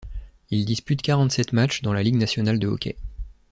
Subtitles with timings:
[0.49, 2.95] Il dispute quarante-sept matchs dans la Ligue nationale de hockey.